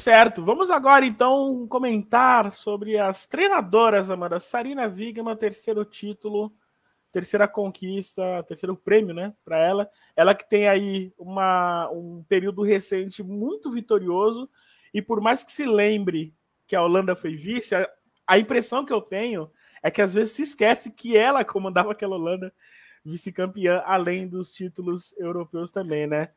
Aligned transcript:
Certo, 0.00 0.42
vamos 0.42 0.70
agora 0.70 1.04
então 1.04 1.66
comentar 1.68 2.54
sobre 2.54 2.98
as 2.98 3.26
treinadoras, 3.26 4.08
Amanda. 4.08 4.40
Sarina 4.40 4.86
Wigman, 4.86 5.36
terceiro 5.36 5.84
título, 5.84 6.50
terceira 7.12 7.46
conquista, 7.46 8.42
terceiro 8.44 8.74
prêmio, 8.74 9.14
né, 9.14 9.34
para 9.44 9.58
ela. 9.58 9.90
Ela 10.16 10.34
que 10.34 10.48
tem 10.48 10.66
aí 10.66 11.12
uma, 11.18 11.90
um 11.90 12.24
período 12.26 12.62
recente 12.62 13.22
muito 13.22 13.70
vitorioso 13.70 14.48
e 14.94 15.02
por 15.02 15.20
mais 15.20 15.44
que 15.44 15.52
se 15.52 15.66
lembre 15.66 16.34
que 16.66 16.74
a 16.74 16.82
Holanda 16.82 17.14
foi 17.14 17.36
vice, 17.36 17.74
a, 17.74 17.86
a 18.26 18.38
impressão 18.38 18.86
que 18.86 18.92
eu 18.94 19.02
tenho 19.02 19.50
é 19.82 19.90
que 19.90 20.00
às 20.00 20.14
vezes 20.14 20.32
se 20.32 20.40
esquece 20.40 20.90
que 20.90 21.14
ela 21.14 21.44
comandava 21.44 21.92
aquela 21.92 22.16
Holanda 22.16 22.50
vice-campeã, 23.04 23.82
além 23.84 24.26
dos 24.26 24.50
títulos 24.50 25.14
europeus 25.18 25.70
também, 25.70 26.06
né? 26.06 26.30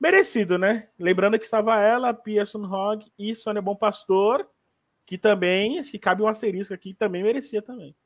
Merecido, 0.00 0.58
né? 0.58 0.88
Lembrando 0.98 1.38
que 1.38 1.44
estava 1.44 1.80
ela, 1.80 2.14
Pearson 2.14 2.64
Hogg 2.64 3.06
e 3.18 3.34
Sônia 3.34 3.60
Bom 3.60 3.74
Pastor, 3.74 4.48
que 5.04 5.18
também, 5.18 5.82
que 5.82 5.98
cabe 5.98 6.22
um 6.22 6.28
asterisco 6.28 6.72
aqui, 6.72 6.94
também 6.94 7.22
merecia 7.22 7.60
também. 7.60 7.96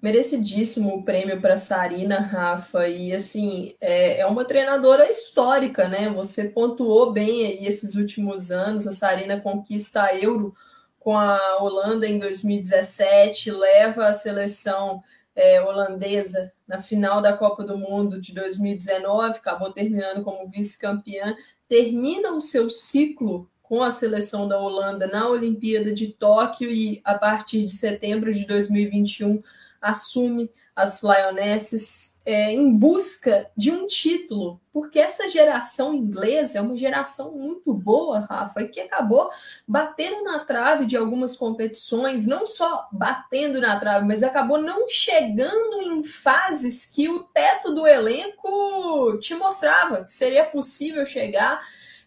Merecidíssimo 0.00 0.96
o 0.96 1.04
prêmio 1.04 1.40
para 1.40 1.56
Sarina, 1.56 2.18
Rafa, 2.18 2.88
e 2.88 3.12
assim, 3.12 3.76
é, 3.80 4.20
é, 4.20 4.26
uma 4.26 4.44
treinadora 4.44 5.08
histórica, 5.08 5.86
né? 5.86 6.08
Você 6.10 6.48
pontuou 6.48 7.12
bem 7.12 7.46
aí 7.46 7.66
esses 7.66 7.94
últimos 7.94 8.50
anos, 8.50 8.86
a 8.86 8.92
Sarina 8.92 9.40
conquista 9.40 10.02
a 10.02 10.16
Euro 10.16 10.54
com 10.98 11.16
a 11.16 11.58
Holanda 11.60 12.06
em 12.06 12.18
2017, 12.18 13.50
leva 13.50 14.06
a 14.06 14.12
seleção 14.12 15.02
é, 15.34 15.60
holandesa 15.62 16.52
na 16.66 16.80
final 16.80 17.20
da 17.20 17.36
Copa 17.36 17.64
do 17.64 17.76
Mundo 17.76 18.20
de 18.20 18.34
2019, 18.34 19.38
acabou 19.38 19.72
terminando 19.72 20.22
como 20.22 20.48
vice-campeã, 20.48 21.34
termina 21.68 22.32
o 22.32 22.40
seu 22.40 22.68
ciclo 22.68 23.50
com 23.62 23.82
a 23.82 23.90
seleção 23.90 24.46
da 24.46 24.58
Holanda 24.58 25.06
na 25.06 25.28
Olimpíada 25.28 25.92
de 25.92 26.08
Tóquio 26.12 26.70
e 26.70 27.00
a 27.04 27.14
partir 27.14 27.64
de 27.64 27.72
setembro 27.72 28.32
de 28.32 28.46
2021 28.46 29.42
assume 29.82 30.48
as 30.74 31.02
Lionesses 31.02 32.22
é, 32.24 32.50
em 32.50 32.74
busca 32.74 33.50
de 33.54 33.70
um 33.70 33.86
título, 33.86 34.58
porque 34.72 34.98
essa 34.98 35.28
geração 35.28 35.92
inglesa 35.92 36.58
é 36.58 36.62
uma 36.62 36.76
geração 36.76 37.32
muito 37.32 37.74
boa, 37.74 38.20
Rafa, 38.20 38.62
e 38.62 38.68
que 38.68 38.80
acabou 38.80 39.30
batendo 39.68 40.22
na 40.22 40.38
trave 40.40 40.86
de 40.86 40.96
algumas 40.96 41.36
competições, 41.36 42.26
não 42.26 42.46
só 42.46 42.88
batendo 42.90 43.60
na 43.60 43.78
trave, 43.78 44.06
mas 44.06 44.22
acabou 44.22 44.56
não 44.56 44.88
chegando 44.88 45.82
em 45.82 46.02
fases 46.02 46.86
que 46.86 47.06
o 47.08 47.20
teto 47.24 47.74
do 47.74 47.86
elenco 47.86 49.18
te 49.18 49.34
mostrava 49.34 50.04
que 50.04 50.12
seria 50.12 50.46
possível 50.46 51.04
chegar. 51.04 51.60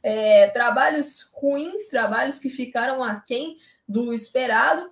É, 0.08 0.50
trabalhos 0.50 1.32
ruins, 1.34 1.88
trabalhos 1.90 2.38
que 2.38 2.48
ficaram 2.48 3.04
aquém 3.04 3.58
do 3.88 4.14
esperado, 4.14 4.92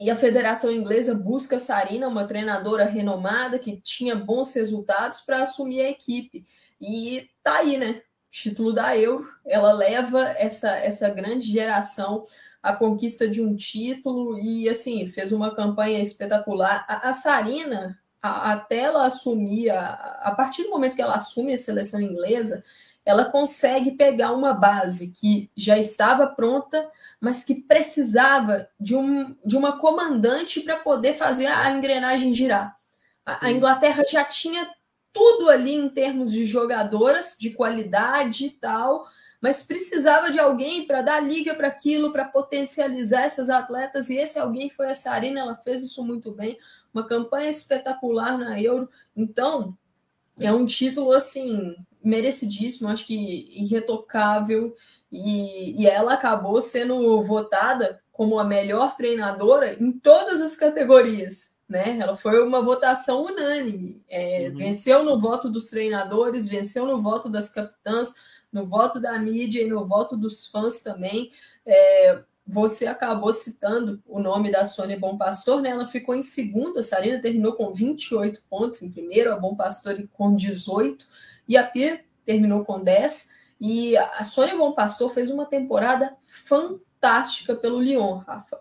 e 0.00 0.10
a 0.10 0.16
Federação 0.16 0.72
Inglesa 0.72 1.14
busca 1.14 1.58
Sarina, 1.58 2.08
uma 2.08 2.26
treinadora 2.26 2.86
renomada 2.86 3.58
que 3.58 3.78
tinha 3.82 4.16
bons 4.16 4.54
resultados, 4.54 5.20
para 5.20 5.42
assumir 5.42 5.82
a 5.82 5.90
equipe. 5.90 6.46
E 6.80 7.28
tá 7.42 7.58
aí, 7.58 7.76
né? 7.76 8.00
Título 8.30 8.72
da 8.72 8.96
Euro, 8.96 9.28
ela 9.44 9.72
leva 9.72 10.22
essa, 10.38 10.70
essa 10.78 11.10
grande 11.10 11.46
geração 11.46 12.22
à 12.62 12.74
conquista 12.74 13.28
de 13.28 13.42
um 13.42 13.54
título 13.54 14.38
e, 14.38 14.70
assim, 14.70 15.06
fez 15.06 15.32
uma 15.32 15.54
campanha 15.54 16.00
espetacular. 16.00 16.86
A, 16.88 17.10
a 17.10 17.12
Sarina, 17.12 17.98
a, 18.22 18.52
até 18.52 18.78
ela 18.78 19.04
assumir, 19.04 19.68
a, 19.68 19.92
a 20.22 20.34
partir 20.34 20.62
do 20.62 20.70
momento 20.70 20.96
que 20.96 21.02
ela 21.02 21.16
assume 21.16 21.52
a 21.52 21.58
seleção 21.58 22.00
inglesa, 22.00 22.64
ela 23.10 23.24
consegue 23.24 23.92
pegar 23.92 24.32
uma 24.32 24.54
base 24.54 25.12
que 25.12 25.50
já 25.56 25.76
estava 25.76 26.28
pronta, 26.28 26.88
mas 27.20 27.42
que 27.42 27.56
precisava 27.56 28.68
de, 28.78 28.94
um, 28.94 29.36
de 29.44 29.56
uma 29.56 29.78
comandante 29.78 30.60
para 30.60 30.76
poder 30.76 31.14
fazer 31.14 31.46
a 31.46 31.70
engrenagem 31.72 32.32
girar. 32.32 32.76
A, 33.26 33.46
a, 33.46 33.50
Inglaterra 33.52 34.04
já 34.08 34.24
tinha 34.24 34.70
tudo 35.12 35.50
ali 35.50 35.74
em 35.74 35.88
termos 35.88 36.30
de 36.30 36.44
jogadoras, 36.44 37.36
de 37.38 37.50
qualidade 37.50 38.46
e 38.46 38.50
tal, 38.50 39.06
mas 39.40 39.62
precisava 39.62 40.30
de 40.30 40.38
alguém 40.38 40.86
para 40.86 41.02
dar 41.02 41.20
liga 41.20 41.54
para 41.54 41.66
aquilo, 41.66 42.12
para 42.12 42.24
potencializar 42.24 43.22
essas 43.22 43.50
atletas, 43.50 44.08
e 44.08 44.18
esse 44.18 44.38
alguém 44.38 44.70
foi 44.70 44.86
a 44.86 44.94
Sarina, 44.94 45.40
ela 45.40 45.56
fez 45.56 45.82
isso 45.82 46.04
muito 46.04 46.30
bem, 46.30 46.56
uma 46.94 47.04
campanha 47.04 47.50
espetacular 47.50 48.38
na 48.38 48.60
Euro. 48.60 48.88
Então, 49.16 49.76
é 50.38 50.52
um 50.52 50.64
título 50.64 51.12
assim 51.12 51.74
merecidíssimo, 52.02 52.88
acho 52.88 53.06
que 53.06 53.14
irretocável. 53.50 54.74
E, 55.10 55.82
e 55.82 55.86
ela 55.86 56.14
acabou 56.14 56.60
sendo 56.60 57.22
votada 57.22 58.00
como 58.12 58.38
a 58.38 58.44
melhor 58.44 58.96
treinadora 58.96 59.74
em 59.82 59.90
todas 59.92 60.40
as 60.40 60.56
categorias. 60.56 61.56
Né? 61.68 61.98
Ela 62.00 62.16
foi 62.16 62.42
uma 62.42 62.60
votação 62.60 63.24
unânime. 63.24 64.02
É, 64.08 64.48
uhum. 64.48 64.56
Venceu 64.56 65.04
no 65.04 65.18
voto 65.18 65.48
dos 65.48 65.70
treinadores, 65.70 66.48
venceu 66.48 66.84
no 66.86 67.00
voto 67.00 67.28
das 67.28 67.48
capitãs, 67.48 68.42
no 68.52 68.66
voto 68.66 69.00
da 69.00 69.18
mídia 69.18 69.62
e 69.62 69.68
no 69.68 69.86
voto 69.86 70.16
dos 70.16 70.46
fãs 70.46 70.82
também. 70.82 71.30
É, 71.64 72.22
você 72.50 72.86
acabou 72.86 73.32
citando 73.32 74.02
o 74.06 74.18
nome 74.18 74.50
da 74.50 74.64
Sônia 74.64 74.98
Bom 74.98 75.16
Pastor, 75.16 75.62
né? 75.62 75.70
Ela 75.70 75.86
ficou 75.86 76.16
em 76.16 76.22
segundo, 76.22 76.80
a 76.80 76.82
Sarina 76.82 77.20
terminou 77.20 77.52
com 77.52 77.72
28 77.72 78.42
pontos 78.50 78.82
em 78.82 78.90
primeiro, 78.90 79.32
a 79.32 79.36
Bom 79.36 79.54
Pastor 79.54 80.02
com 80.12 80.34
18 80.34 81.06
e 81.46 81.56
a 81.56 81.64
Pia 81.64 82.04
terminou 82.24 82.64
com 82.64 82.82
10. 82.82 83.38
E 83.60 83.96
a 83.96 84.24
Sônia 84.24 84.56
Bom 84.56 84.72
Pastor 84.72 85.12
fez 85.12 85.30
uma 85.30 85.46
temporada 85.46 86.16
fantástica 86.26 87.54
pelo 87.54 87.80
Lyon, 87.80 88.16
Rafa. 88.16 88.58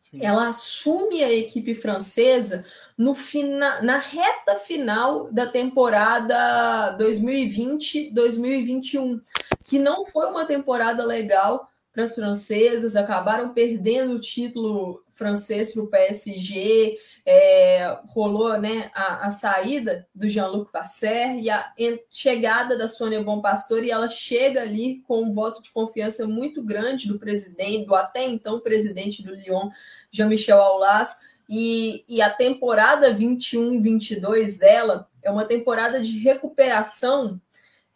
Sim. 0.00 0.20
Ela 0.22 0.48
assume 0.48 1.22
a 1.22 1.30
equipe 1.32 1.74
francesa 1.74 2.64
no 2.96 3.14
fina, 3.14 3.82
na 3.82 3.98
reta 3.98 4.56
final 4.56 5.30
da 5.32 5.46
temporada 5.46 6.96
2020-2021, 6.98 9.20
que 9.64 9.78
não 9.78 10.02
foi 10.04 10.26
uma 10.26 10.46
temporada 10.46 11.04
legal 11.04 11.70
para 11.96 12.04
as 12.04 12.14
francesas, 12.14 12.94
acabaram 12.94 13.54
perdendo 13.54 14.12
o 14.12 14.20
título 14.20 15.02
francês 15.14 15.72
para 15.72 15.82
o 15.82 15.86
PSG, 15.86 16.94
é, 17.24 17.98
rolou 18.08 18.60
né, 18.60 18.90
a, 18.94 19.26
a, 19.26 19.30
saída 19.30 20.06
do 20.14 20.28
Jean-Luc 20.28 20.70
Vasser 20.70 21.38
e 21.38 21.48
a 21.48 21.72
chegada 22.12 22.76
da 22.76 22.86
Sônia 22.86 23.22
Bom 23.22 23.40
Pastor, 23.40 23.82
e 23.82 23.90
ela 23.90 24.10
chega 24.10 24.60
ali 24.60 25.00
com 25.08 25.22
um 25.22 25.32
voto 25.32 25.62
de 25.62 25.72
confiança 25.72 26.28
muito 26.28 26.62
grande 26.62 27.08
do 27.08 27.18
presidente, 27.18 27.86
do 27.86 27.94
até 27.94 28.26
então 28.26 28.60
presidente 28.60 29.22
do 29.22 29.34
Lyon, 29.34 29.70
Jean-Michel 30.12 30.60
Aulas, 30.60 31.16
e, 31.48 32.04
e 32.06 32.20
a 32.20 32.28
temporada 32.28 33.14
21-22 33.14 34.58
dela 34.58 35.08
é 35.22 35.30
uma 35.30 35.46
temporada 35.46 35.98
de 36.02 36.18
recuperação 36.18 37.40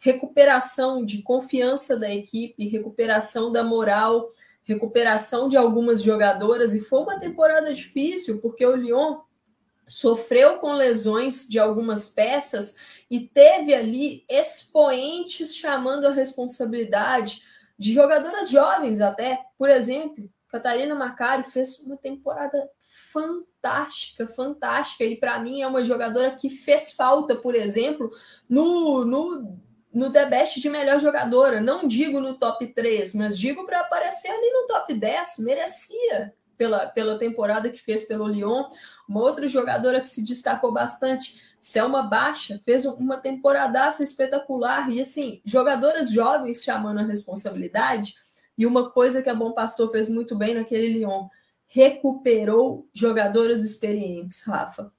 recuperação 0.01 1.05
de 1.05 1.23
confiança 1.23 1.97
da 1.97 2.13
equipe, 2.13 2.67
recuperação 2.67 3.53
da 3.53 3.63
moral, 3.63 4.31
recuperação 4.65 5.49
de 5.49 5.57
algumas 5.57 6.03
jogadoras. 6.03 6.75
E 6.75 6.81
foi 6.81 7.03
uma 7.03 7.21
temporada 7.21 7.73
difícil, 7.73 8.41
porque 8.41 8.65
o 8.65 8.75
Lyon 8.75 9.19
sofreu 9.87 10.59
com 10.59 10.73
lesões 10.73 11.47
de 11.47 11.59
algumas 11.59 12.09
peças 12.09 12.77
e 13.11 13.21
teve 13.21 13.75
ali 13.75 14.25
expoentes 14.29 15.55
chamando 15.55 16.07
a 16.07 16.13
responsabilidade 16.13 17.43
de 17.79 17.93
jogadoras 17.93 18.49
jovens 18.49 19.01
até. 19.01 19.45
Por 19.59 19.69
exemplo, 19.69 20.31
Catarina 20.49 20.95
Macari 20.95 21.45
fez 21.45 21.81
uma 21.81 21.97
temporada 21.97 22.71
fantástica, 23.13 24.27
fantástica. 24.27 25.05
E 25.05 25.17
para 25.17 25.39
mim 25.41 25.61
é 25.61 25.67
uma 25.67 25.85
jogadora 25.85 26.35
que 26.37 26.49
fez 26.49 26.93
falta, 26.93 27.37
por 27.37 27.55
exemplo, 27.55 28.11
no, 28.49 29.05
no 29.05 29.61
no 29.93 30.13
The 30.13 30.27
Best 30.27 30.61
de 30.61 30.69
melhor 30.69 31.01
jogadora. 31.01 31.61
Não 31.61 31.87
digo 31.87 32.21
no 32.21 32.39
top 32.39 32.67
3, 32.67 33.15
mas 33.15 33.39
digo 33.39 33.67
para 33.67 33.81
aparecer 33.81 34.31
ali 34.31 34.53
no 34.53 34.67
top 34.67 34.95
10. 34.95 35.39
Merecia 35.41 36.35
pela, 36.57 36.87
pela 36.87 37.19
temporada 37.19 37.71
que 37.71 37.83
fez 37.83 38.05
pelo 38.05 38.29
Lyon. 38.29 38.65
Uma 39.09 39.21
outra 39.21 39.49
jogadora 39.49 40.01
que 40.01 40.09
se 40.09 40.23
destacou 40.23 40.73
bastante, 40.73 41.57
Selma 41.61 42.03
Baixa, 42.03 42.61
fez 42.65 42.85
uma 42.85 43.17
temporadaça 43.17 44.03
espetacular. 44.03 44.91
E 44.91 45.01
assim, 45.01 45.41
jogadoras 45.45 46.11
jovens 46.11 46.63
chamando 46.63 47.01
a 47.01 47.05
responsabilidade. 47.05 48.15
E 48.57 48.67
uma 48.67 48.91
coisa 48.91 49.23
que 49.23 49.31
a 49.31 49.35
Bom 49.35 49.53
Pastor 49.53 49.91
fez 49.91 50.09
muito 50.09 50.37
bem 50.37 50.55
naquele 50.55 50.99
Lyon, 50.99 51.29
recuperou 51.67 52.89
jogadoras 52.93 53.65
experientes, 53.65 54.43
Rafa. 54.47 54.93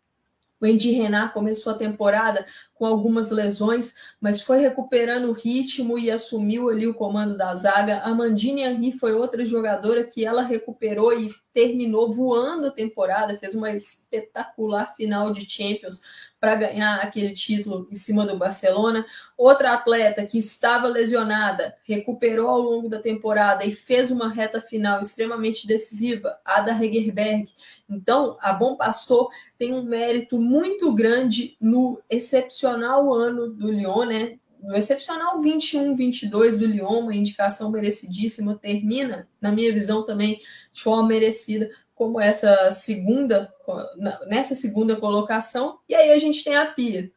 O 0.61 0.65
Andy 0.65 0.91
Renard 0.91 1.33
começou 1.33 1.73
a 1.73 1.77
temporada 1.77 2.45
com 2.75 2.85
algumas 2.85 3.31
lesões, 3.31 3.95
mas 4.19 4.41
foi 4.41 4.59
recuperando 4.59 5.29
o 5.29 5.33
ritmo 5.33 5.97
e 5.97 6.11
assumiu 6.11 6.69
ali 6.69 6.85
o 6.85 6.93
comando 6.93 7.35
da 7.35 7.55
zaga. 7.55 7.99
A 8.01 8.13
Mandine 8.13 8.61
Henry 8.61 8.91
foi 8.91 9.13
outra 9.13 9.43
jogadora 9.43 10.03
que 10.03 10.23
ela 10.23 10.43
recuperou 10.43 11.19
e 11.19 11.29
terminou 11.53 12.13
voando 12.13 12.67
a 12.67 12.71
temporada, 12.71 13.37
fez 13.37 13.55
uma 13.55 13.71
espetacular 13.71 14.95
final 14.95 15.31
de 15.31 15.49
Champions 15.49 16.30
para 16.41 16.55
ganhar 16.55 16.95
aquele 16.95 17.33
título 17.33 17.87
em 17.91 17.93
cima 17.93 18.25
do 18.25 18.35
Barcelona. 18.35 19.05
Outra 19.37 19.73
atleta 19.73 20.25
que 20.25 20.39
estava 20.39 20.87
lesionada, 20.87 21.77
recuperou 21.83 22.49
ao 22.49 22.59
longo 22.59 22.89
da 22.89 22.97
temporada 22.97 23.63
e 23.63 23.71
fez 23.71 24.09
uma 24.09 24.27
reta 24.27 24.59
final 24.59 24.99
extremamente 24.99 25.67
decisiva, 25.67 26.39
Ada 26.43 26.71
Hegerberg. 26.71 27.45
Então, 27.87 28.37
a 28.41 28.51
Bom 28.53 28.75
Pastor 28.75 29.29
tem 29.55 29.71
um 29.71 29.83
mérito 29.83 30.39
muito 30.39 30.91
grande 30.95 31.55
no 31.61 32.01
excepcional 32.09 33.13
ano 33.13 33.47
do 33.53 33.71
Lyon, 33.71 34.05
né? 34.05 34.39
No 34.63 34.75
excepcional 34.75 35.39
21-22 35.39 36.57
do 36.57 36.65
Lyon, 36.65 37.01
uma 37.01 37.15
indicação 37.15 37.71
merecidíssima, 37.71 38.55
termina, 38.55 39.27
na 39.39 39.51
minha 39.51 39.71
visão, 39.71 40.03
também 40.03 40.41
de 40.73 40.81
forma 40.81 41.07
merecida 41.07 41.69
como 42.01 42.19
essa 42.19 42.71
segunda, 42.71 43.53
nessa 44.25 44.55
segunda 44.55 44.95
colocação, 44.95 45.77
e 45.87 45.93
aí 45.93 46.09
a 46.09 46.17
gente 46.17 46.43
tem 46.43 46.55
a 46.55 46.65
Pia. 46.65 47.11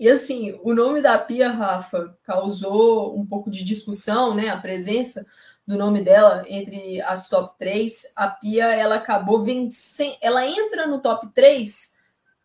E 0.00 0.08
assim, 0.08 0.58
o 0.64 0.74
nome 0.74 1.00
da 1.00 1.16
Pia, 1.16 1.48
Rafa, 1.48 2.18
causou 2.24 3.16
um 3.16 3.24
pouco 3.24 3.48
de 3.48 3.62
discussão, 3.62 4.34
né? 4.34 4.48
A 4.48 4.56
presença 4.56 5.24
do 5.64 5.78
nome 5.78 6.00
dela 6.00 6.42
entre 6.48 7.00
as 7.02 7.28
top 7.28 7.54
3. 7.56 8.12
A 8.16 8.26
Pia, 8.26 8.64
ela 8.74 8.96
acabou 8.96 9.44
vencendo, 9.44 10.16
ela 10.20 10.44
entra 10.44 10.88
no 10.88 11.00
top 11.00 11.28
3, 11.32 11.98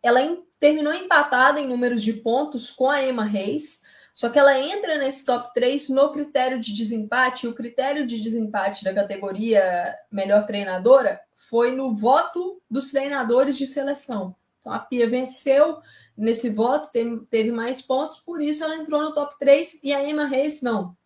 ela 0.03 0.19
terminou 0.59 0.94
empatada 0.94 1.59
em 1.59 1.67
números 1.67 2.03
de 2.03 2.13
pontos 2.13 2.69
com 2.69 2.91
a 2.91 3.03
Emma 3.03 3.25
Reis, 3.25 3.85
só 4.13 4.29
que 4.29 4.38
ela 4.38 4.56
entra 4.59 5.00
nesse 5.00 5.25
top 5.25 5.51
3 5.51 5.89
no 5.89 6.12
critério 6.12 6.62
de 6.62 6.71
desempate. 6.71 7.47
O 7.47 7.56
critério 7.56 8.06
de 8.06 8.19
desempate 8.19 8.83
da 8.83 8.94
categoria 8.94 9.95
melhor 10.12 10.45
treinadora 10.45 11.25
foi 11.35 11.75
no 11.75 11.93
voto 11.93 12.61
dos 12.69 12.91
treinadores 12.91 13.57
de 13.57 13.67
seleção. 13.67 14.35
Então 14.59 14.73
a 14.73 14.79
Pia 14.79 15.07
venceu 15.07 15.77
nesse 16.17 16.49
voto, 16.49 16.91
teve, 16.91 17.19
teve 17.29 17.51
mais 17.51 17.81
pontos, 17.81 18.17
por 18.17 18.41
isso 18.41 18.63
ela 18.63 18.75
entrou 18.75 19.01
no 19.01 19.13
top 19.13 19.37
3 19.37 19.83
e 19.83 19.93
a 19.93 20.07
Emma 20.07 20.25
Reis 20.25 20.61
não. 20.61 20.97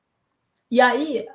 E 0.72 0.80
aí 0.80 1.26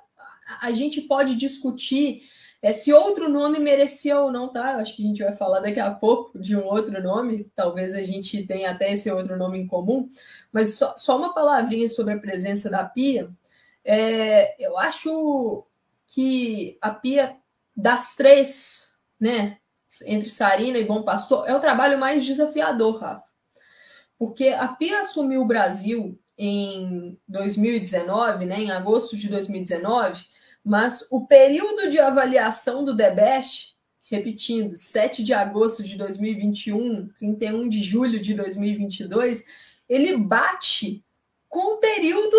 a 0.60 0.72
gente 0.72 1.02
pode 1.02 1.34
discutir 1.34 2.22
é, 2.64 2.72
se 2.72 2.94
outro 2.94 3.28
nome 3.28 3.58
merecia 3.58 4.18
ou 4.18 4.32
não, 4.32 4.48
tá? 4.48 4.76
Acho 4.76 4.96
que 4.96 5.04
a 5.04 5.06
gente 5.06 5.22
vai 5.22 5.34
falar 5.34 5.60
daqui 5.60 5.78
a 5.78 5.90
pouco 5.90 6.38
de 6.38 6.56
um 6.56 6.64
outro 6.64 7.02
nome, 7.02 7.50
talvez 7.54 7.94
a 7.94 8.02
gente 8.02 8.46
tenha 8.46 8.70
até 8.70 8.90
esse 8.90 9.10
outro 9.10 9.36
nome 9.36 9.58
em 9.58 9.66
comum, 9.66 10.08
mas 10.50 10.78
só, 10.78 10.94
só 10.96 11.18
uma 11.18 11.34
palavrinha 11.34 11.90
sobre 11.90 12.14
a 12.14 12.18
presença 12.18 12.70
da 12.70 12.82
Pia. 12.82 13.30
É, 13.84 14.64
eu 14.64 14.78
acho 14.78 15.66
que 16.06 16.78
a 16.80 16.90
Pia, 16.90 17.36
das 17.76 18.14
três, 18.14 18.92
né, 19.18 19.58
entre 20.06 20.28
Sarina 20.28 20.78
e 20.78 20.84
Bom 20.84 21.02
Pastor, 21.02 21.48
é 21.48 21.54
o 21.54 21.60
trabalho 21.60 21.98
mais 21.98 22.24
desafiador, 22.24 23.00
Rafa. 23.00 23.32
Porque 24.18 24.48
a 24.48 24.68
Pia 24.68 25.00
assumiu 25.00 25.42
o 25.42 25.46
Brasil 25.46 26.18
em 26.36 27.18
2019, 27.28 28.44
né, 28.44 28.60
em 28.60 28.70
agosto 28.70 29.16
de 29.16 29.28
2019, 29.28 30.24
mas 30.64 31.06
o 31.10 31.26
período 31.26 31.90
de 31.90 31.98
avaliação 31.98 32.82
do 32.82 32.94
DEBEST, 32.94 33.74
repetindo, 34.10 34.74
7 34.76 35.22
de 35.22 35.32
agosto 35.32 35.82
de 35.82 35.96
2021, 35.96 37.08
31 37.08 37.68
de 37.68 37.82
julho 37.82 38.20
de 38.20 38.34
2022, 38.34 39.44
ele 39.88 40.16
bate 40.16 41.04
com 41.48 41.74
o 41.74 41.78
período 41.78 42.36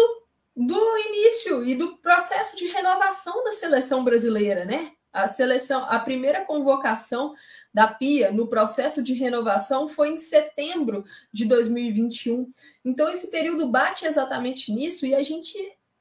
do 0.56 0.98
início 0.98 1.66
e 1.66 1.76
do 1.76 1.98
processo 1.98 2.56
de 2.56 2.68
renovação 2.68 3.44
da 3.44 3.52
seleção 3.52 4.04
brasileira, 4.04 4.66
né? 4.66 4.92
A 5.16 5.28
seleção, 5.28 5.86
a 5.88 5.98
primeira 6.00 6.44
convocação 6.44 7.34
da 7.74 7.88
Pia 7.88 8.32
no 8.32 8.48
processo 8.48 9.02
de 9.02 9.14
renovação 9.14 9.88
foi 9.88 10.10
em 10.10 10.18
setembro 10.18 11.04
de 11.32 11.46
2021. 11.46 12.52
Então 12.84 13.10
esse 13.10 13.32
período 13.32 13.68
bate 13.68 14.06
exatamente 14.06 14.72
nisso 14.72 15.06
e 15.06 15.16
a 15.16 15.24
gente 15.24 15.58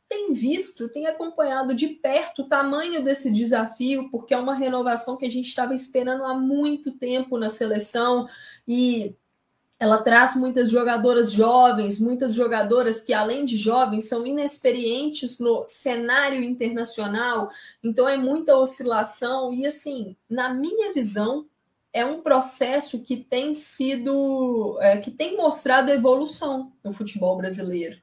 tem 0.09 0.33
visto, 0.33 0.89
tem 0.89 1.07
acompanhado 1.07 1.75
de 1.75 1.89
perto 1.89 2.43
o 2.43 2.49
tamanho 2.49 3.03
desse 3.03 3.33
desafio, 3.33 4.11
porque 4.11 4.35
é 4.35 4.39
uma 4.39 4.55
renovação 4.55 5.17
que 5.17 5.25
a 5.25 5.31
gente 5.31 5.47
estava 5.47 5.75
esperando 5.75 6.25
há 6.25 6.35
muito 6.35 6.99
tempo 6.99 7.39
na 7.39 7.49
seleção 7.49 8.27
e 8.67 9.17
ela 9.85 9.99
traz 9.99 10.35
muitas 10.35 10.71
jogadoras 10.71 11.31
jovens, 11.31 12.01
muitas 12.01 12.33
jogadoras 12.33 13.03
que, 13.03 13.13
além 13.13 13.45
de 13.45 13.57
jovens, 13.59 14.09
são 14.09 14.27
inexperientes 14.27 15.39
no 15.39 15.65
cenário 15.69 16.43
internacional, 16.43 17.51
então 17.83 18.09
é 18.09 18.17
muita 18.17 18.57
oscilação. 18.57 19.53
E, 19.53 19.67
assim, 19.67 20.17
na 20.29 20.55
minha 20.55 20.93
visão, 20.95 21.47
é 21.93 22.05
um 22.05 22.23
processo 22.23 22.99
que 23.01 23.17
tem 23.17 23.53
sido, 23.53 24.79
é, 24.81 24.97
que 24.97 25.11
tem 25.11 25.37
mostrado 25.37 25.91
evolução 25.91 26.73
no 26.83 26.93
futebol 26.93 27.37
brasileiro 27.37 27.99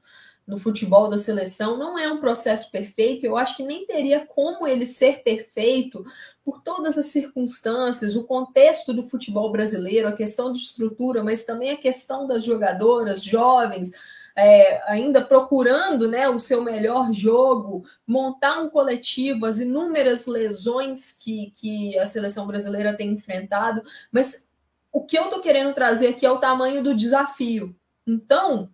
no 0.52 0.58
futebol 0.58 1.08
da 1.08 1.16
seleção 1.16 1.78
não 1.78 1.98
é 1.98 2.12
um 2.12 2.20
processo 2.20 2.70
perfeito. 2.70 3.24
Eu 3.24 3.38
acho 3.38 3.56
que 3.56 3.62
nem 3.62 3.86
teria 3.86 4.26
como 4.26 4.66
ele 4.66 4.84
ser 4.84 5.22
perfeito 5.22 6.04
por 6.44 6.60
todas 6.60 6.98
as 6.98 7.06
circunstâncias, 7.06 8.14
o 8.14 8.24
contexto 8.24 8.92
do 8.92 9.02
futebol 9.02 9.50
brasileiro, 9.50 10.08
a 10.08 10.12
questão 10.12 10.52
de 10.52 10.58
estrutura, 10.58 11.24
mas 11.24 11.46
também 11.46 11.70
a 11.70 11.76
questão 11.76 12.26
das 12.26 12.44
jogadoras 12.44 13.24
jovens. 13.24 13.92
É, 14.36 14.90
ainda 14.90 15.22
procurando 15.22 16.08
né, 16.08 16.26
o 16.28 16.38
seu 16.38 16.62
melhor 16.62 17.12
jogo, 17.12 17.84
montar 18.06 18.60
um 18.60 18.70
coletivo, 18.70 19.44
as 19.44 19.60
inúmeras 19.60 20.26
lesões 20.26 21.12
que, 21.12 21.52
que 21.54 21.98
a 21.98 22.06
seleção 22.06 22.46
brasileira 22.46 22.96
tem 22.96 23.10
enfrentado, 23.10 23.82
mas 24.10 24.48
o 24.90 25.02
que 25.02 25.18
eu 25.18 25.24
estou 25.24 25.40
querendo 25.40 25.74
trazer 25.74 26.08
aqui 26.08 26.24
é 26.24 26.30
o 26.30 26.38
tamanho 26.38 26.82
do 26.82 26.94
desafio. 26.94 27.76
Então, 28.06 28.70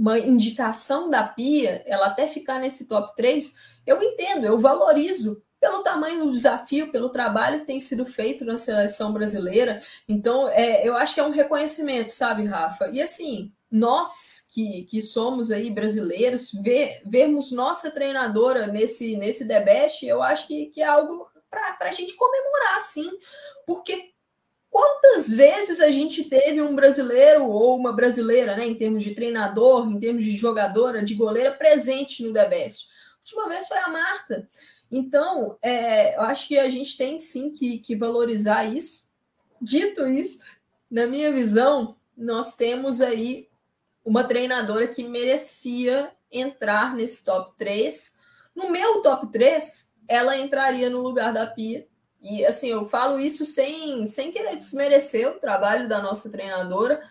uma 0.00 0.18
indicação 0.18 1.10
da 1.10 1.22
Pia, 1.22 1.82
ela 1.84 2.06
até 2.06 2.26
ficar 2.26 2.58
nesse 2.58 2.88
top 2.88 3.14
3, 3.14 3.54
eu 3.86 4.02
entendo, 4.02 4.46
eu 4.46 4.58
valorizo 4.58 5.42
pelo 5.60 5.82
tamanho 5.82 6.24
do 6.24 6.32
desafio, 6.32 6.90
pelo 6.90 7.10
trabalho 7.10 7.60
que 7.60 7.66
tem 7.66 7.78
sido 7.80 8.06
feito 8.06 8.42
na 8.46 8.56
seleção 8.56 9.12
brasileira. 9.12 9.78
Então, 10.08 10.48
é, 10.48 10.88
eu 10.88 10.96
acho 10.96 11.12
que 11.12 11.20
é 11.20 11.24
um 11.24 11.30
reconhecimento, 11.30 12.10
sabe, 12.10 12.46
Rafa? 12.46 12.88
E 12.88 13.02
assim, 13.02 13.52
nós 13.70 14.48
que, 14.50 14.84
que 14.84 15.02
somos 15.02 15.50
aí 15.50 15.70
brasileiros, 15.70 16.50
ver, 16.50 17.02
vermos 17.04 17.52
nossa 17.52 17.90
treinadora 17.90 18.68
nesse, 18.68 19.18
nesse 19.18 19.46
debate, 19.46 20.06
eu 20.06 20.22
acho 20.22 20.46
que, 20.46 20.66
que 20.66 20.80
é 20.80 20.86
algo 20.86 21.28
para 21.50 21.76
a 21.88 21.92
gente 21.92 22.14
comemorar, 22.14 22.80
sim, 22.80 23.10
porque 23.66 24.09
Quantas 24.70 25.32
vezes 25.32 25.80
a 25.80 25.90
gente 25.90 26.24
teve 26.24 26.62
um 26.62 26.76
brasileiro 26.76 27.44
ou 27.46 27.76
uma 27.76 27.92
brasileira, 27.92 28.56
né, 28.56 28.68
em 28.68 28.76
termos 28.76 29.02
de 29.02 29.14
treinador, 29.14 29.90
em 29.90 29.98
termos 29.98 30.24
de 30.24 30.36
jogadora, 30.36 31.02
de 31.02 31.14
goleira, 31.14 31.50
presente 31.50 32.22
no 32.22 32.32
The 32.32 32.48
Best? 32.48 32.88
A 32.88 33.18
última 33.20 33.48
vez 33.48 33.66
foi 33.66 33.78
a 33.78 33.88
Marta. 33.88 34.48
Então, 34.90 35.58
é, 35.60 36.16
eu 36.16 36.22
acho 36.22 36.46
que 36.46 36.56
a 36.56 36.68
gente 36.70 36.96
tem 36.96 37.18
sim 37.18 37.52
que, 37.52 37.78
que 37.78 37.96
valorizar 37.96 38.64
isso. 38.64 39.10
Dito 39.60 40.06
isso, 40.06 40.46
na 40.88 41.06
minha 41.06 41.32
visão, 41.32 41.96
nós 42.16 42.56
temos 42.56 43.00
aí 43.00 43.48
uma 44.04 44.24
treinadora 44.24 44.88
que 44.88 45.02
merecia 45.02 46.12
entrar 46.30 46.94
nesse 46.94 47.24
top 47.24 47.52
3. 47.58 48.20
No 48.54 48.70
meu 48.70 49.02
top 49.02 49.30
3, 49.30 49.96
ela 50.08 50.36
entraria 50.36 50.88
no 50.88 51.02
lugar 51.02 51.32
da 51.32 51.46
Pia 51.46 51.86
e 52.20 52.44
assim, 52.44 52.68
eu 52.68 52.84
falo 52.84 53.18
isso 53.18 53.44
sem, 53.44 54.04
sem 54.06 54.30
querer 54.30 54.56
desmerecer 54.56 55.28
o 55.28 55.38
trabalho 55.38 55.88
da 55.88 56.02
nossa 56.02 56.30
treinadora, 56.30 57.02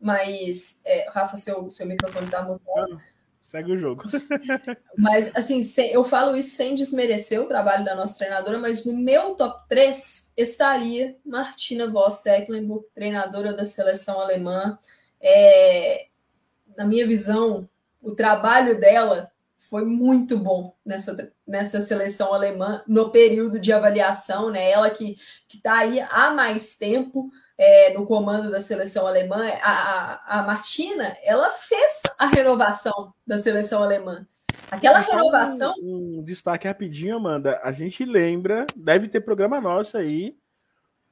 mas, 0.00 0.82
é, 0.86 1.08
Rafa, 1.10 1.36
seu, 1.36 1.70
seu 1.70 1.86
microfone 1.86 2.26
está 2.26 2.42
mutado. 2.42 3.00
Segue 3.42 3.72
o 3.72 3.78
jogo. 3.78 4.04
mas, 4.96 5.34
assim, 5.36 5.62
sem, 5.62 5.90
eu 5.90 6.02
falo 6.02 6.36
isso 6.36 6.56
sem 6.56 6.74
desmerecer 6.74 7.40
o 7.40 7.46
trabalho 7.46 7.84
da 7.84 7.94
nossa 7.94 8.16
treinadora, 8.16 8.58
mas 8.58 8.84
no 8.84 8.96
meu 8.96 9.34
top 9.34 9.68
3 9.68 10.34
estaria 10.36 11.16
Martina 11.24 11.88
Voss 11.88 12.20
Tecklenburg, 12.22 12.86
treinadora 12.94 13.52
da 13.52 13.64
seleção 13.64 14.20
alemã. 14.20 14.78
É, 15.20 16.06
na 16.76 16.86
minha 16.86 17.06
visão, 17.06 17.68
o 18.00 18.14
trabalho 18.14 18.80
dela 18.80 19.30
foi 19.70 19.84
muito 19.84 20.36
bom 20.36 20.74
nessa, 20.84 21.32
nessa 21.46 21.80
seleção 21.80 22.34
alemã 22.34 22.82
no 22.88 23.10
período 23.10 23.60
de 23.60 23.72
avaliação, 23.72 24.50
né? 24.50 24.68
Ela 24.68 24.90
que 24.90 25.16
está 25.48 25.78
aí 25.78 26.00
há 26.00 26.32
mais 26.32 26.76
tempo 26.76 27.30
é, 27.56 27.94
no 27.94 28.04
comando 28.04 28.50
da 28.50 28.58
seleção 28.58 29.06
alemã, 29.06 29.46
a, 29.62 29.70
a, 29.70 30.40
a, 30.40 30.42
Martina, 30.42 31.16
ela 31.22 31.50
fez 31.50 32.02
a 32.18 32.26
renovação 32.26 33.14
da 33.24 33.38
seleção 33.38 33.80
alemã. 33.80 34.26
Aquela 34.68 34.98
renovação. 34.98 35.74
Um, 35.80 36.18
um 36.18 36.24
destaque 36.24 36.66
rapidinho, 36.66 37.16
Amanda. 37.16 37.60
A 37.62 37.70
gente 37.70 38.04
lembra, 38.04 38.66
deve 38.74 39.06
ter 39.08 39.20
programa 39.20 39.60
nosso 39.60 39.96
aí 39.96 40.36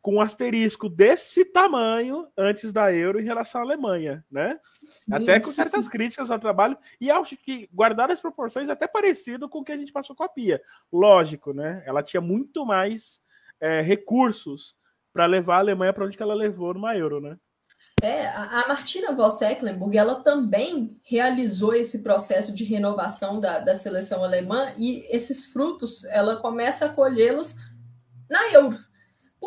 com 0.08 0.14
um 0.14 0.20
asterisco 0.22 0.88
desse 0.88 1.44
tamanho 1.44 2.26
antes 2.34 2.72
da 2.72 2.90
Euro 2.90 3.20
em 3.20 3.24
relação 3.24 3.60
à 3.60 3.64
Alemanha, 3.64 4.24
né? 4.30 4.58
Sim. 4.90 5.12
Até 5.12 5.38
com 5.38 5.52
certas 5.52 5.86
críticas 5.86 6.30
ao 6.30 6.38
trabalho, 6.38 6.78
e 6.98 7.10
acho 7.10 7.36
que, 7.36 7.68
guardar 7.70 8.10
as 8.10 8.18
proporções, 8.18 8.70
até 8.70 8.88
parecido 8.88 9.50
com 9.50 9.58
o 9.58 9.62
que 9.62 9.70
a 9.70 9.76
gente 9.76 9.92
passou 9.92 10.16
com 10.16 10.24
a 10.24 10.28
Pia. 10.30 10.62
Lógico, 10.90 11.52
né? 11.52 11.82
Ela 11.84 12.02
tinha 12.02 12.22
muito 12.22 12.64
mais 12.64 13.20
é, 13.60 13.82
recursos 13.82 14.74
para 15.12 15.26
levar 15.26 15.56
a 15.56 15.58
Alemanha 15.58 15.92
para 15.92 16.06
onde 16.06 16.16
que 16.16 16.22
ela 16.22 16.32
levou 16.32 16.72
numa 16.72 16.96
Euro, 16.96 17.20
né? 17.20 17.36
É, 18.00 18.28
a 18.28 18.64
Martina 18.66 19.12
Voss-Tecklenburg, 19.12 19.94
ela 19.94 20.22
também 20.22 20.98
realizou 21.04 21.74
esse 21.74 22.02
processo 22.02 22.54
de 22.54 22.64
renovação 22.64 23.38
da, 23.38 23.58
da 23.58 23.74
seleção 23.74 24.24
alemã 24.24 24.72
e 24.78 25.04
esses 25.14 25.52
frutos, 25.52 26.06
ela 26.06 26.36
começa 26.36 26.86
a 26.86 26.94
colhê-los 26.94 27.56
na 28.30 28.54
Euro. 28.54 28.87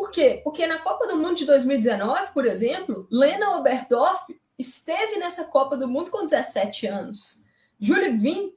Por 0.02 0.10
quê? 0.10 0.40
Porque 0.42 0.66
na 0.66 0.80
Copa 0.80 1.06
do 1.06 1.16
Mundo 1.16 1.36
de 1.36 1.44
2019, 1.44 2.32
por 2.34 2.44
exemplo, 2.44 3.06
Lena 3.08 3.56
Oberdorf 3.56 4.36
esteve 4.58 5.16
nessa 5.16 5.44
Copa 5.44 5.76
do 5.76 5.86
Mundo 5.86 6.10
com 6.10 6.26
17 6.26 6.88
anos. 6.88 7.46
Júlio 7.78 8.18
Vim, 8.18 8.52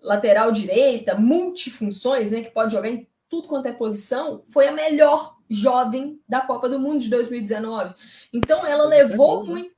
lateral 0.00 0.52
direita, 0.52 1.16
multifunções, 1.16 2.30
né, 2.30 2.42
que 2.42 2.52
pode 2.52 2.72
jogar 2.72 2.88
em 2.88 3.08
tudo 3.28 3.48
quanto 3.48 3.66
é 3.66 3.72
posição, 3.72 4.44
foi 4.46 4.68
a 4.68 4.72
melhor 4.72 5.36
jovem 5.50 6.22
da 6.28 6.42
Copa 6.42 6.68
do 6.68 6.78
Mundo 6.78 7.00
de 7.00 7.10
2019. 7.10 7.92
Então 8.32 8.64
ela 8.64 8.84
levou 8.84 9.44
muito. 9.44 9.73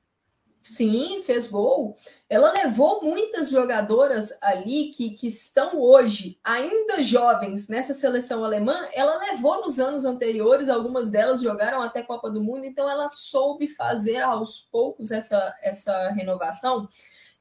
Sim, 0.68 1.22
fez 1.22 1.46
gol. 1.46 1.96
Ela 2.28 2.50
levou 2.50 3.00
muitas 3.00 3.50
jogadoras 3.50 4.36
ali 4.42 4.90
que, 4.90 5.10
que 5.10 5.28
estão 5.28 5.80
hoje 5.80 6.40
ainda 6.42 7.04
jovens 7.04 7.68
nessa 7.68 7.94
seleção 7.94 8.44
alemã. 8.44 8.76
Ela 8.92 9.16
levou 9.30 9.60
nos 9.60 9.78
anos 9.78 10.04
anteriores, 10.04 10.68
algumas 10.68 11.08
delas 11.08 11.40
jogaram 11.40 11.80
até 11.80 12.02
Copa 12.02 12.28
do 12.28 12.42
Mundo, 12.42 12.64
então 12.64 12.90
ela 12.90 13.06
soube 13.06 13.68
fazer 13.68 14.20
aos 14.22 14.58
poucos 14.58 15.12
essa, 15.12 15.56
essa 15.62 16.10
renovação. 16.10 16.88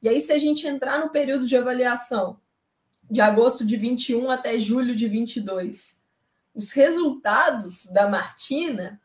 E 0.03 0.07
aí, 0.07 0.21
se 0.21 0.31
a 0.31 0.37
gente 0.37 0.67
entrar 0.67 0.99
no 0.99 1.09
período 1.09 1.47
de 1.47 1.57
avaliação, 1.57 2.39
de 3.09 3.21
agosto 3.21 3.65
de 3.65 3.75
21 3.75 4.29
até 4.29 4.59
julho 4.59 4.95
de 4.95 5.07
22, 5.07 6.03
os 6.53 6.71
resultados 6.73 7.87
da 7.87 8.07
Martina 8.07 9.01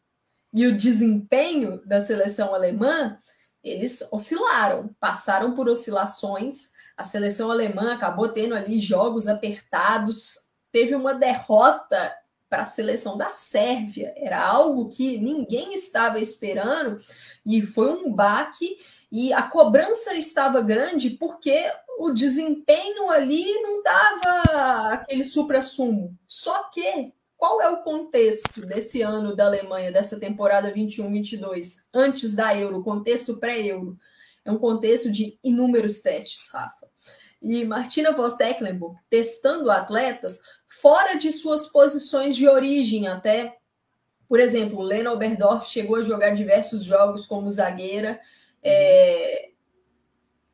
e 0.53 0.67
o 0.67 0.77
desempenho 0.77 1.81
da 1.87 2.01
seleção 2.01 2.55
alemã, 2.55 3.17
eles 3.63 4.07
oscilaram, 4.11 4.95
passaram 4.99 5.55
por 5.55 5.69
oscilações. 5.69 6.73
A 6.97 7.05
seleção 7.05 7.51
alemã 7.51 7.95
acabou 7.95 8.29
tendo 8.29 8.55
ali 8.55 8.79
jogos 8.79 9.27
apertados, 9.27 10.51
teve 10.73 10.95
uma 10.95 11.15
derrota 11.15 12.15
para 12.49 12.63
a 12.63 12.65
seleção 12.65 13.17
da 13.17 13.31
Sérvia, 13.31 14.13
era 14.17 14.45
algo 14.45 14.89
que 14.89 15.19
ninguém 15.19 15.73
estava 15.73 16.19
esperando 16.19 16.99
e 17.47 17.63
foi 17.63 17.93
um 17.93 18.13
baque 18.13 18.77
e 19.11 19.33
a 19.33 19.43
cobrança 19.43 20.15
estava 20.15 20.61
grande 20.61 21.11
porque 21.11 21.65
o 21.99 22.11
desempenho 22.11 23.09
ali 23.11 23.53
não 23.63 23.79
estava 23.79 24.95
aquele 24.95 25.25
supra-sumo. 25.25 26.17
Só 26.27 26.65
que 26.71 27.13
qual 27.41 27.59
é 27.63 27.71
o 27.71 27.79
contexto 27.79 28.67
desse 28.67 29.01
ano 29.01 29.35
da 29.35 29.47
Alemanha, 29.47 29.91
dessa 29.91 30.21
temporada 30.21 30.71
21-22, 30.75 31.87
antes 31.93 32.35
da 32.35 32.55
Euro, 32.55 32.85
contexto 32.85 33.39
pré-Euro? 33.39 33.99
É 34.45 34.53
um 34.53 34.59
contexto 34.59 35.11
de 35.11 35.39
inúmeros 35.43 36.01
testes, 36.01 36.51
Rafa. 36.53 36.87
E 37.41 37.65
Martina 37.65 38.13
Voss-Tecklenburg 38.13 38.95
testando 39.09 39.71
atletas 39.71 40.39
fora 40.67 41.15
de 41.15 41.33
suas 41.33 41.67
posições 41.67 42.37
de 42.37 42.47
origem, 42.47 43.09
até, 43.09 43.57
por 44.29 44.39
exemplo, 44.39 44.83
Lena 44.83 45.11
Oberdorf 45.11 45.67
chegou 45.67 45.97
a 45.97 46.03
jogar 46.03 46.35
diversos 46.35 46.85
jogos 46.85 47.25
como 47.25 47.51
zagueira, 47.51 48.21
é, 48.63 49.50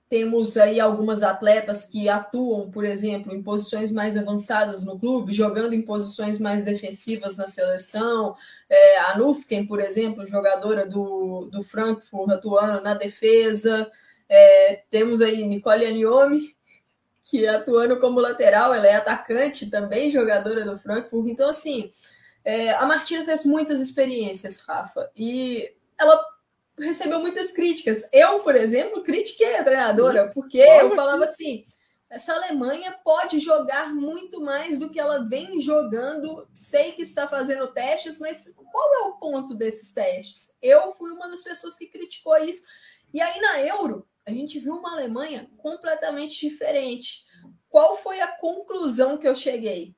temos 0.09 0.57
aí 0.57 0.79
algumas 0.79 1.23
atletas 1.23 1.85
que 1.87 2.09
atuam, 2.09 2.71
por 2.71 2.85
exemplo, 2.85 3.35
em 3.35 3.43
posições 3.43 3.91
mais 3.91 4.17
avançadas 4.17 4.85
no 4.85 4.99
clube, 4.99 5.33
jogando 5.33 5.73
em 5.73 5.83
posições 5.83 6.39
mais 6.39 6.63
defensivas 6.63 7.37
na 7.37 7.49
seleção. 7.49 8.37
É, 8.71 8.99
a 9.01 9.19
Nusken, 9.19 9.67
por 9.67 9.81
exemplo, 9.81 10.27
jogadora 10.27 10.87
do, 10.87 11.49
do 11.51 11.63
Frankfurt, 11.63 12.31
atuando 12.31 12.81
na 12.83 12.95
defesa. 12.95 13.91
É, 14.29 14.83
temos 14.91 15.21
aí 15.21 15.45
Nicole 15.45 15.87
Aniomi, 15.87 16.55
que 17.25 17.47
atuando 17.49 17.99
como 17.99 18.21
lateral, 18.21 18.73
ela 18.73 18.87
é 18.87 18.95
atacante 18.95 19.69
também, 19.69 20.11
jogadora 20.11 20.65
do 20.65 20.77
Frankfurt. 20.77 21.29
Então, 21.29 21.49
assim, 21.49 21.91
é, 22.45 22.71
a 22.71 22.87
Martina 22.87 23.25
fez 23.25 23.45
muitas 23.45 23.81
experiências, 23.81 24.61
Rafa, 24.61 25.11
e 25.17 25.69
ela 25.99 26.36
recebeu 26.79 27.21
muitas 27.21 27.53
críticas. 27.53 28.09
Eu, 28.13 28.41
por 28.41 28.55
exemplo, 28.55 29.03
critiquei 29.03 29.57
a 29.57 29.65
treinadora, 29.65 30.31
porque 30.35 30.59
eu 30.59 30.95
falava 30.95 31.25
assim: 31.25 31.65
essa 32.09 32.35
Alemanha 32.35 32.99
pode 33.05 33.39
jogar 33.39 33.93
muito 33.93 34.41
mais 34.41 34.79
do 34.79 34.91
que 34.91 35.01
ela 35.01 35.29
vem 35.29 35.59
jogando. 35.59 36.49
Sei 36.53 36.93
que 36.93 37.03
está 37.03 37.27
fazendo 37.27 37.73
testes, 37.73 38.19
mas 38.19 38.55
qual 38.71 38.95
é 38.95 38.99
o 39.09 39.15
ponto 39.15 39.55
desses 39.55 39.93
testes? 39.93 40.57
Eu 40.63 40.93
fui 40.93 41.11
uma 41.11 41.29
das 41.29 41.43
pessoas 41.43 41.75
que 41.75 41.87
criticou 41.87 42.37
isso. 42.39 42.65
E 43.13 43.21
aí 43.21 43.41
na 43.41 43.61
Euro, 43.63 44.07
a 44.25 44.31
gente 44.31 44.61
viu 44.61 44.75
uma 44.75 44.93
Alemanha 44.93 45.51
completamente 45.57 46.39
diferente. 46.39 47.25
Qual 47.69 47.97
foi 47.97 48.21
a 48.21 48.37
conclusão 48.37 49.19
que 49.19 49.27
eu 49.27 49.35
cheguei? 49.35 49.95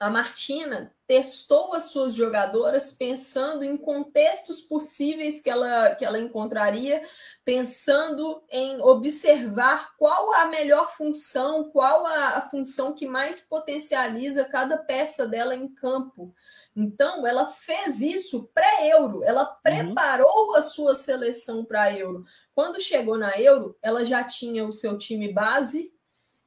A 0.00 0.10
Martina 0.10 0.94
testou 1.08 1.74
as 1.74 1.84
suas 1.84 2.14
jogadoras 2.14 2.92
pensando 2.92 3.64
em 3.64 3.76
contextos 3.76 4.60
possíveis 4.60 5.40
que 5.40 5.50
ela, 5.50 5.94
que 5.96 6.04
ela 6.04 6.20
encontraria, 6.20 7.02
pensando 7.44 8.44
em 8.48 8.80
observar 8.80 9.96
qual 9.96 10.32
a 10.34 10.46
melhor 10.46 10.88
função, 10.88 11.70
qual 11.70 12.06
a, 12.06 12.36
a 12.36 12.42
função 12.42 12.94
que 12.94 13.06
mais 13.06 13.40
potencializa 13.40 14.44
cada 14.44 14.76
peça 14.76 15.26
dela 15.26 15.54
em 15.54 15.66
campo. 15.66 16.32
Então, 16.76 17.26
ela 17.26 17.46
fez 17.46 18.00
isso 18.00 18.48
pré-euro, 18.54 19.24
ela 19.24 19.42
uhum. 19.42 19.56
preparou 19.60 20.50
uhum. 20.50 20.54
a 20.54 20.62
sua 20.62 20.94
seleção 20.94 21.64
para 21.64 21.92
euro. 21.92 22.24
Quando 22.54 22.80
chegou 22.80 23.18
na 23.18 23.36
euro, 23.40 23.76
ela 23.82 24.04
já 24.04 24.22
tinha 24.22 24.64
o 24.64 24.72
seu 24.72 24.96
time 24.96 25.32
base 25.32 25.92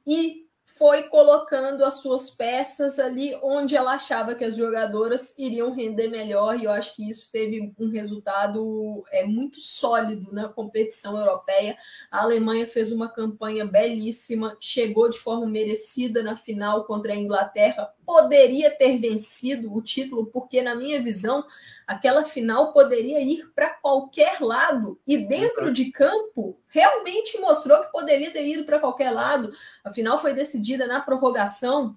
e 0.06 0.41
foi 0.82 1.04
colocando 1.04 1.84
as 1.84 2.00
suas 2.00 2.28
peças 2.28 2.98
ali 2.98 3.38
onde 3.40 3.76
ela 3.76 3.92
achava 3.92 4.34
que 4.34 4.44
as 4.44 4.56
jogadoras 4.56 5.38
iriam 5.38 5.70
render 5.70 6.08
melhor, 6.08 6.58
e 6.58 6.64
eu 6.64 6.72
acho 6.72 6.96
que 6.96 7.08
isso 7.08 7.30
teve 7.30 7.72
um 7.78 7.88
resultado 7.88 9.04
é, 9.12 9.24
muito 9.24 9.60
sólido 9.60 10.32
na 10.32 10.48
competição 10.48 11.16
europeia. 11.16 11.76
A 12.10 12.22
Alemanha 12.22 12.66
fez 12.66 12.90
uma 12.90 13.08
campanha 13.08 13.64
belíssima, 13.64 14.56
chegou 14.58 15.08
de 15.08 15.18
forma 15.18 15.46
merecida 15.46 16.20
na 16.20 16.34
final 16.34 16.84
contra 16.84 17.12
a 17.12 17.16
Inglaterra, 17.16 17.94
poderia 18.04 18.70
ter 18.70 18.98
vencido 18.98 19.72
o 19.72 19.82
título, 19.82 20.26
porque, 20.26 20.62
na 20.62 20.74
minha 20.74 21.00
visão, 21.02 21.44
aquela 21.86 22.24
final 22.24 22.72
poderia 22.72 23.20
ir 23.20 23.50
para 23.54 23.70
qualquer 23.70 24.40
lado, 24.40 24.98
e 25.06 25.18
dentro 25.26 25.72
de 25.72 25.90
campo 25.90 26.58
realmente 26.68 27.38
mostrou 27.38 27.80
que 27.80 27.92
poderia 27.92 28.30
ter 28.30 28.46
ido 28.46 28.64
para 28.64 28.78
qualquer 28.78 29.10
lado. 29.10 29.50
A 29.84 29.90
final 29.90 30.18
foi 30.18 30.34
decidida 30.34 30.86
na 30.86 31.00
prorrogação. 31.00 31.96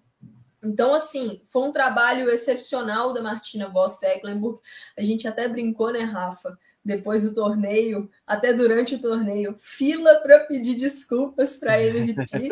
Então, 0.66 0.94
assim, 0.94 1.42
foi 1.48 1.62
um 1.64 1.72
trabalho 1.72 2.30
excepcional 2.30 3.14
da 3.14 3.22
Martina 3.22 3.70
Voss 3.70 4.00
Tecklenburg. 4.00 4.60
A 4.98 5.04
gente 5.04 5.28
até 5.28 5.48
brincou, 5.48 5.94
né, 5.94 6.00
Rafa? 6.00 6.58
Depois 6.84 7.24
do 7.24 7.34
torneio, 7.34 8.10
até 8.28 8.54
durante 8.54 8.96
o 8.96 9.02
torneio, 9.02 9.56
fila 9.58 10.16
para 10.18 10.42
pedir 10.42 10.76
desculpas 10.76 11.58
para 11.58 11.74
a 11.74 11.82
MVT, 11.82 12.50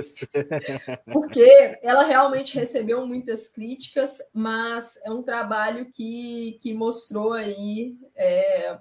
porque 1.12 1.80
ela 1.84 2.04
realmente 2.04 2.56
recebeu 2.56 3.06
muitas 3.06 3.48
críticas, 3.48 4.18
mas 4.34 5.00
é 5.06 5.12
um 5.12 5.22
trabalho 5.22 5.92
que, 5.92 6.58
que 6.62 6.74
mostrou 6.74 7.34
aí 7.34 7.96
é, 8.16 8.80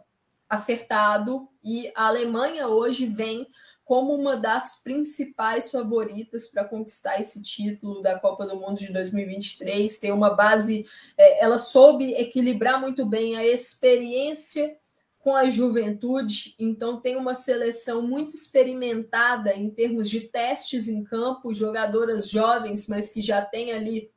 acertado 0.49 1.49
e 1.65 1.91
a 1.95 2.09
Alemanha 2.09 2.69
hoje 2.69 3.07
vem 3.07 3.47
como 3.85 4.15
uma 4.15 4.37
das 4.37 4.83
principais 4.83 5.71
favoritas 5.71 6.49
para 6.49 6.65
conquistar 6.65 7.21
esse 7.21 7.43
título 7.43 8.01
da 8.01 8.19
Copa 8.19 8.47
do 8.47 8.57
Mundo 8.57 8.79
de 8.79 8.93
2023. 8.93 9.99
Tem 9.99 10.13
uma 10.13 10.31
base, 10.31 10.85
é, 11.19 11.45
ela 11.45 11.59
soube 11.59 12.15
equilibrar 12.15 12.81
muito 12.81 13.05
bem 13.05 13.37
a 13.37 13.45
experiência 13.45 14.77
com 15.19 15.37
a 15.37 15.49
juventude, 15.49 16.57
então 16.59 17.01
tem 17.01 17.15
uma 17.17 17.33
seleção 17.33 18.03
muito 18.03 18.35
experimentada 18.35 19.55
em 19.55 19.71
termos 19.71 20.11
de 20.11 20.23
testes 20.23 20.89
em 20.89 21.05
campo, 21.05 21.55
jogadoras 21.55 22.29
jovens, 22.29 22.89
mas 22.89 23.09
que 23.09 23.23
já 23.23 23.41
têm 23.41 23.71
ali 23.71 24.11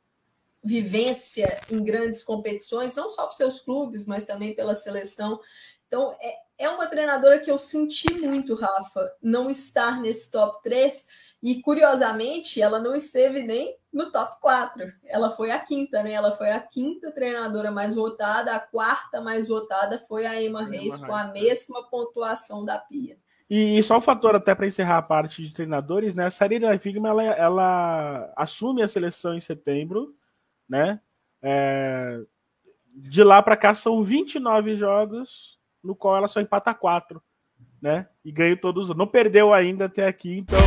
vivência 0.64 1.62
em 1.70 1.82
grandes 1.84 2.24
competições, 2.24 2.96
não 2.96 3.08
só 3.08 3.22
para 3.22 3.36
seus 3.36 3.60
clubes, 3.60 4.04
mas 4.04 4.24
também 4.24 4.52
pela 4.52 4.74
seleção. 4.74 5.38
Então, 5.86 6.12
é, 6.20 6.45
é 6.58 6.68
uma 6.68 6.86
treinadora 6.86 7.38
que 7.38 7.50
eu 7.50 7.58
senti 7.58 8.12
muito, 8.14 8.54
Rafa, 8.54 9.12
não 9.22 9.50
estar 9.50 10.00
nesse 10.00 10.30
top 10.30 10.62
3. 10.62 11.26
E, 11.42 11.60
curiosamente, 11.60 12.60
ela 12.60 12.78
não 12.78 12.94
esteve 12.94 13.42
nem 13.42 13.76
no 13.92 14.10
top 14.10 14.40
4. 14.40 14.92
Ela 15.04 15.30
foi 15.30 15.50
a 15.50 15.58
quinta, 15.58 16.02
né? 16.02 16.12
Ela 16.12 16.32
foi 16.32 16.50
a 16.50 16.60
quinta 16.60 17.12
treinadora 17.12 17.70
mais 17.70 17.94
votada. 17.94 18.54
A 18.54 18.60
quarta 18.60 19.20
mais 19.20 19.46
votada 19.46 19.98
foi 20.08 20.24
a 20.24 20.42
Emma 20.42 20.64
Reis, 20.64 20.96
com 20.96 21.14
a 21.14 21.24
mesma 21.24 21.88
pontuação 21.88 22.64
da 22.64 22.78
Pia. 22.78 23.18
E, 23.48 23.80
só 23.82 23.98
um 23.98 24.00
fator 24.00 24.34
até 24.34 24.54
para 24.54 24.66
encerrar 24.66 24.98
a 24.98 25.02
parte 25.02 25.42
de 25.42 25.54
treinadores, 25.54 26.14
né? 26.14 26.26
A 26.26 26.30
Sarina 26.30 26.76
Figma, 26.78 27.08
ela, 27.10 27.22
ela 27.22 28.32
assume 28.34 28.82
a 28.82 28.88
seleção 28.88 29.34
em 29.34 29.40
setembro, 29.40 30.16
né? 30.68 31.00
É, 31.40 32.20
de 32.96 33.22
lá 33.22 33.40
para 33.42 33.56
cá 33.56 33.72
são 33.72 34.02
29 34.02 34.74
jogos, 34.74 35.55
no 35.86 35.94
qual 35.94 36.16
ela 36.16 36.28
só 36.28 36.40
empata 36.40 36.74
quatro. 36.74 37.22
né? 37.80 38.08
E 38.24 38.32
ganhou 38.32 38.56
todos. 38.56 38.88
Não 38.96 39.06
perdeu 39.06 39.54
ainda 39.54 39.84
até 39.86 40.06
aqui, 40.06 40.38
então 40.38 40.58